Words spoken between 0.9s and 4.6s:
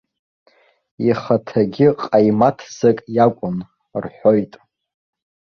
Ихаҭагьы ҟаимаҭӡак иакәын, рҳәоит.